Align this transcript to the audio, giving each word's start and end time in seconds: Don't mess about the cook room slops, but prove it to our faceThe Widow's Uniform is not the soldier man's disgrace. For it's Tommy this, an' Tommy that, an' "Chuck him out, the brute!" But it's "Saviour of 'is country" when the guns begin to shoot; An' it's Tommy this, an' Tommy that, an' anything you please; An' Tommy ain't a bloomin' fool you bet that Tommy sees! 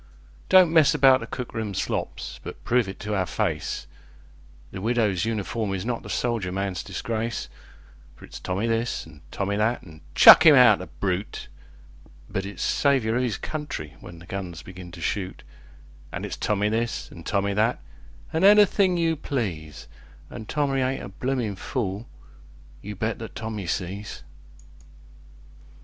Don't 0.49 0.73
mess 0.73 0.95
about 0.95 1.19
the 1.19 1.27
cook 1.27 1.53
room 1.53 1.75
slops, 1.75 2.39
but 2.43 2.63
prove 2.63 2.89
it 2.89 2.99
to 3.01 3.13
our 3.13 3.25
faceThe 3.27 3.85
Widow's 4.79 5.25
Uniform 5.25 5.75
is 5.75 5.85
not 5.85 6.01
the 6.01 6.09
soldier 6.09 6.51
man's 6.51 6.81
disgrace. 6.81 7.47
For 8.15 8.25
it's 8.25 8.39
Tommy 8.39 8.65
this, 8.65 9.05
an' 9.05 9.21
Tommy 9.29 9.57
that, 9.57 9.83
an' 9.83 10.01
"Chuck 10.15 10.43
him 10.43 10.55
out, 10.55 10.79
the 10.79 10.87
brute!" 10.87 11.49
But 12.27 12.47
it's 12.47 12.63
"Saviour 12.63 13.15
of 13.15 13.23
'is 13.23 13.37
country" 13.37 13.93
when 13.99 14.17
the 14.17 14.25
guns 14.25 14.63
begin 14.63 14.91
to 14.93 15.01
shoot; 15.01 15.43
An' 16.11 16.25
it's 16.25 16.35
Tommy 16.35 16.67
this, 16.69 17.11
an' 17.11 17.21
Tommy 17.23 17.53
that, 17.53 17.79
an' 18.33 18.43
anything 18.43 18.97
you 18.97 19.15
please; 19.15 19.87
An' 20.31 20.47
Tommy 20.47 20.81
ain't 20.81 21.03
a 21.03 21.09
bloomin' 21.09 21.55
fool 21.55 22.07
you 22.81 22.95
bet 22.95 23.19
that 23.19 23.35
Tommy 23.35 23.67
sees! 23.67 24.23